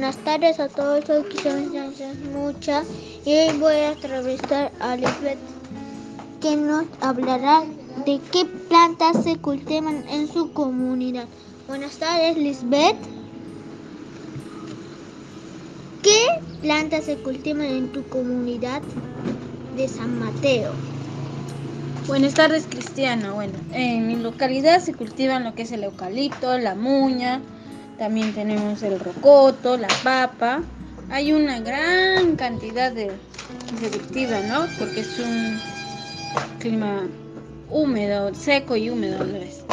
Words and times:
Buenas 0.00 0.24
tardes 0.24 0.58
a 0.58 0.68
todos, 0.68 1.04
soy 1.04 1.24
Quisón 1.24 1.70
Mucha 2.32 2.84
y 3.26 3.36
hoy 3.36 3.58
voy 3.58 3.74
a 3.74 3.92
entrevistar 3.92 4.72
a 4.80 4.96
Lisbeth 4.96 5.38
que 6.40 6.56
nos 6.56 6.86
hablará 7.02 7.64
de 8.06 8.18
qué 8.32 8.46
plantas 8.70 9.22
se 9.22 9.36
cultivan 9.36 10.08
en 10.08 10.26
su 10.26 10.54
comunidad. 10.54 11.26
Buenas 11.68 11.98
tardes, 11.98 12.38
Lisbeth. 12.38 12.96
¿Qué 16.02 16.28
plantas 16.62 17.04
se 17.04 17.16
cultivan 17.16 17.66
en 17.66 17.92
tu 17.92 18.02
comunidad 18.08 18.80
de 19.76 19.86
San 19.86 20.18
Mateo? 20.18 20.72
Buenas 22.06 22.32
tardes, 22.32 22.66
Cristiano. 22.70 23.34
Bueno, 23.34 23.52
en 23.74 24.06
mi 24.06 24.16
localidad 24.16 24.80
se 24.80 24.94
cultivan 24.94 25.44
lo 25.44 25.54
que 25.54 25.60
es 25.60 25.72
el 25.72 25.84
eucalipto, 25.84 26.56
la 26.56 26.74
muña, 26.74 27.42
también 28.00 28.32
tenemos 28.32 28.82
el 28.82 28.98
rocoto, 28.98 29.76
la 29.76 29.88
papa. 30.02 30.62
Hay 31.10 31.34
una 31.34 31.60
gran 31.60 32.34
cantidad 32.34 32.90
de 32.90 33.10
se 33.78 33.90
cultiva, 33.90 34.40
¿no? 34.48 34.66
Porque 34.78 35.00
es 35.00 35.18
un 35.18 35.60
clima 36.58 37.06
húmedo, 37.68 38.34
seco 38.34 38.74
y 38.74 38.88
húmedo 38.88 39.22
¿no 39.22 39.36
es? 39.36 39.64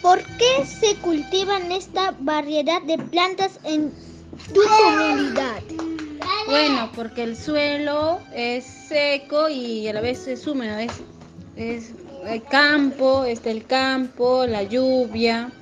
¿Por 0.00 0.22
qué 0.38 0.64
se 0.64 0.96
cultivan 0.96 1.70
esta 1.72 2.14
variedad 2.20 2.80
de 2.80 2.96
plantas 2.96 3.60
en 3.64 3.92
tu 4.54 4.62
comunidad? 4.62 5.60
Bueno, 6.46 6.90
porque 6.96 7.22
el 7.24 7.36
suelo 7.36 8.20
es 8.34 8.64
seco 8.64 9.50
y 9.50 9.86
a 9.88 9.92
la 9.92 10.00
vez 10.00 10.26
es 10.26 10.46
húmedo, 10.46 10.78
es, 10.78 10.92
es 11.56 11.92
el 12.26 12.42
campo, 12.44 13.24
está 13.24 13.50
el 13.50 13.66
campo, 13.66 14.46
la 14.46 14.62
lluvia. 14.62 15.52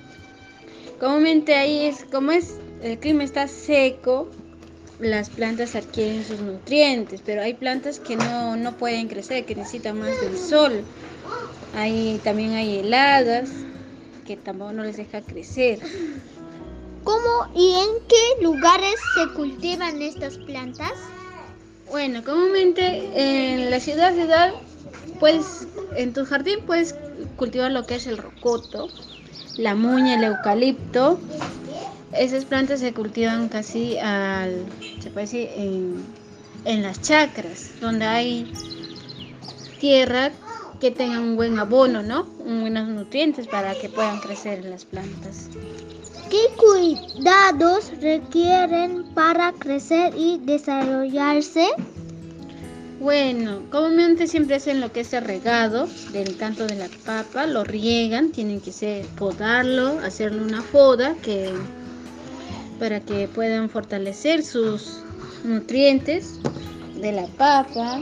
Comúnmente 1.02 1.56
ahí 1.56 1.86
es, 1.86 2.04
como 2.12 2.30
es, 2.30 2.60
el 2.80 2.96
clima 2.96 3.24
está 3.24 3.48
seco, 3.48 4.28
las 5.00 5.30
plantas 5.30 5.74
adquieren 5.74 6.24
sus 6.24 6.38
nutrientes, 6.38 7.20
pero 7.26 7.42
hay 7.42 7.54
plantas 7.54 7.98
que 7.98 8.14
no, 8.14 8.54
no 8.54 8.76
pueden 8.76 9.08
crecer, 9.08 9.44
que 9.44 9.56
necesitan 9.56 9.98
más 9.98 10.20
del 10.20 10.38
sol. 10.38 10.84
Ahí 11.74 12.20
también 12.22 12.52
hay 12.52 12.78
heladas 12.78 13.50
que 14.24 14.36
tampoco 14.36 14.74
no 14.74 14.84
les 14.84 14.96
deja 14.96 15.22
crecer. 15.22 15.80
¿Cómo 17.02 17.48
y 17.52 17.72
en 17.72 18.06
qué 18.08 18.44
lugares 18.44 18.94
se 19.16 19.28
cultivan 19.34 20.00
estas 20.00 20.38
plantas? 20.38 20.92
Bueno, 21.90 22.22
comúnmente 22.22 23.10
en 23.16 23.72
la 23.72 23.80
ciudad 23.80 24.14
ciudad 24.14 24.54
puedes 25.18 25.66
en 25.96 26.12
tu 26.12 26.24
jardín 26.24 26.60
puedes 26.64 26.94
cultivar 27.36 27.72
lo 27.72 27.86
que 27.86 27.96
es 27.96 28.06
el 28.06 28.18
rocoto, 28.18 28.88
la 29.56 29.74
muña, 29.74 30.14
el 30.14 30.24
eucalipto. 30.24 31.18
Esas 32.12 32.44
plantas 32.44 32.80
se 32.80 32.92
cultivan 32.92 33.48
casi 33.48 33.98
al, 33.98 34.64
se 35.00 35.10
puede 35.10 35.26
decir, 35.26 35.48
en, 35.56 36.04
en 36.64 36.82
las 36.82 37.00
chacras, 37.00 37.70
donde 37.80 38.04
hay 38.04 38.52
tierra 39.80 40.30
que 40.80 40.90
tenga 40.90 41.18
un 41.20 41.36
buen 41.36 41.58
abono, 41.58 42.02
¿no? 42.02 42.24
Buenos 42.44 42.88
nutrientes 42.88 43.46
para 43.46 43.74
que 43.74 43.88
puedan 43.88 44.18
crecer 44.20 44.64
las 44.64 44.84
plantas. 44.84 45.48
¿Qué 46.28 46.38
cuidados 46.56 47.92
requieren 48.00 49.04
para 49.14 49.52
crecer 49.52 50.14
y 50.16 50.38
desarrollarse? 50.38 51.68
Bueno, 53.02 53.62
comúnmente 53.72 54.28
siempre 54.28 54.54
hacen 54.54 54.80
lo 54.80 54.92
que 54.92 55.00
es 55.00 55.12
el 55.12 55.24
regado 55.24 55.88
del 56.12 56.36
canto 56.36 56.68
de 56.68 56.76
la 56.76 56.86
papa, 57.04 57.46
lo 57.46 57.64
riegan, 57.64 58.30
tienen 58.30 58.60
que 58.60 58.70
ser, 58.70 59.04
podarlo, 59.18 59.98
hacerle 60.04 60.40
una 60.40 60.62
poda 60.62 61.16
que, 61.20 61.50
para 62.78 63.00
que 63.00 63.26
puedan 63.26 63.70
fortalecer 63.70 64.44
sus 64.44 65.02
nutrientes 65.42 66.38
de 66.94 67.10
la 67.10 67.26
papa. 67.26 68.00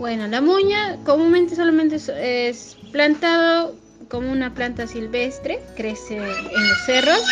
Bueno, 0.00 0.26
la 0.26 0.40
muña 0.40 0.98
comúnmente 1.04 1.54
solamente 1.54 1.94
es, 1.94 2.08
es 2.08 2.76
plantado 2.90 3.76
como 4.08 4.32
una 4.32 4.52
planta 4.52 4.88
silvestre, 4.88 5.60
crece 5.76 6.16
en 6.16 6.68
los 6.68 6.78
cerros, 6.86 7.22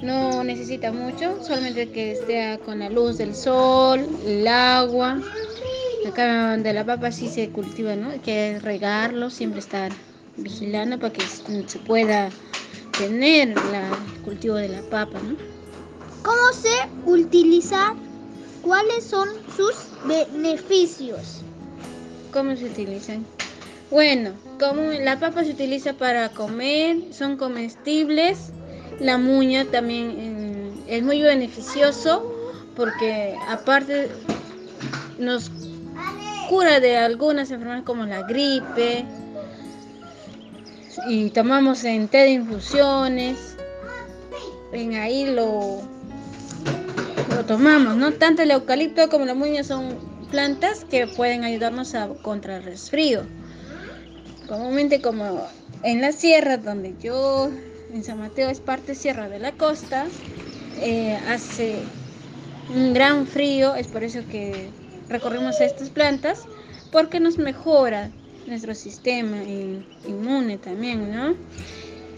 no 0.00 0.44
necesita 0.44 0.92
mucho, 0.92 1.42
solamente 1.42 1.90
que 1.90 2.12
esté 2.12 2.60
con 2.64 2.78
la 2.78 2.88
luz 2.88 3.18
del 3.18 3.34
sol, 3.34 4.06
el 4.24 4.46
agua 4.46 5.18
Acá 6.06 6.56
de 6.58 6.72
la 6.72 6.84
papa 6.84 7.10
sí 7.10 7.28
se 7.28 7.48
cultiva, 7.48 7.96
¿no? 7.96 8.10
Hay 8.10 8.18
que 8.18 8.58
regarlo, 8.60 9.30
siempre 9.30 9.60
estar 9.60 9.90
vigilando 10.36 10.98
para 10.98 11.12
que 11.12 11.22
se 11.22 11.78
pueda 11.78 12.30
tener 12.98 13.50
el 13.50 14.22
cultivo 14.22 14.56
de 14.56 14.68
la 14.68 14.82
papa, 14.82 15.18
¿no? 15.20 15.36
¿Cómo 16.22 16.52
se 16.52 16.74
utiliza? 17.06 17.94
¿Cuáles 18.62 19.04
son 19.04 19.28
sus 19.56 19.74
beneficios? 20.04 21.42
¿Cómo 22.32 22.54
se 22.56 22.66
utilizan? 22.66 23.24
Bueno, 23.90 24.32
como 24.58 24.82
la 24.82 25.18
papa 25.18 25.44
se 25.44 25.50
utiliza 25.50 25.94
para 25.94 26.28
comer, 26.30 27.12
son 27.12 27.36
comestibles. 27.36 28.50
La 29.00 29.18
muña 29.18 29.64
también 29.66 30.14
eh, 30.18 30.96
es 30.96 31.02
muy 31.02 31.20
beneficioso 31.22 32.30
porque 32.76 33.36
aparte 33.48 34.08
nos 35.18 35.50
cura 36.48 36.80
de 36.80 36.96
algunas 36.96 37.50
enfermedades 37.50 37.84
como 37.84 38.04
la 38.04 38.22
gripe 38.22 39.04
y 41.08 41.30
tomamos 41.30 41.84
en 41.84 42.08
té 42.08 42.18
de 42.18 42.30
infusiones. 42.30 43.56
En 44.72 44.94
ahí 44.94 45.26
lo, 45.26 45.82
lo 47.34 47.44
tomamos, 47.46 47.96
¿no? 47.96 48.12
Tanto 48.12 48.42
el 48.42 48.50
eucalipto 48.50 49.08
como 49.08 49.24
la 49.24 49.34
muña 49.34 49.62
son 49.62 49.98
plantas 50.30 50.84
que 50.84 51.06
pueden 51.06 51.44
ayudarnos 51.44 51.94
a 51.94 52.08
contra 52.08 52.56
el 52.56 52.64
resfrío. 52.64 53.22
Comúnmente 54.48 55.00
como 55.00 55.46
en 55.84 56.00
la 56.00 56.12
sierra 56.12 56.56
donde 56.56 56.94
yo, 57.00 57.50
en 57.92 58.02
San 58.02 58.18
Mateo 58.18 58.48
es 58.48 58.60
parte 58.60 58.94
sierra 58.94 59.28
de 59.28 59.38
la 59.38 59.52
costa, 59.52 60.06
eh, 60.80 61.18
hace 61.28 61.76
un 62.74 62.94
gran 62.94 63.26
frío, 63.26 63.74
es 63.76 63.86
por 63.86 64.02
eso 64.02 64.20
que 64.30 64.70
recorrimos 65.08 65.60
estas 65.60 65.90
plantas 65.90 66.44
porque 66.90 67.20
nos 67.20 67.38
mejora 67.38 68.10
nuestro 68.46 68.74
sistema 68.74 69.42
inmune 70.06 70.58
también, 70.58 71.10
¿no? 71.14 71.34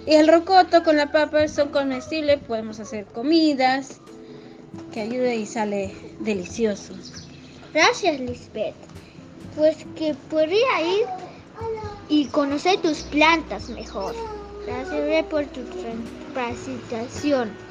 Y 0.06 0.14
el 0.14 0.28
rocoto 0.28 0.82
con 0.84 0.96
la 0.96 1.10
papa 1.10 1.48
son 1.48 1.70
comestibles, 1.70 2.40
podemos 2.46 2.78
hacer 2.78 3.06
comidas 3.06 4.00
que 4.92 5.00
ayude 5.00 5.36
y 5.36 5.46
sale 5.46 5.94
delicioso. 6.20 6.94
Gracias, 7.74 8.20
Lisbeth. 8.20 8.74
Pues 9.56 9.78
que 9.96 10.14
podría 10.30 10.80
ir 10.82 11.06
y 12.08 12.26
conocer 12.26 12.80
tus 12.80 13.02
plantas 13.02 13.68
mejor. 13.68 14.14
Gracias 14.66 15.24
por 15.26 15.46
tu 15.46 15.60
presentación. 16.34 17.65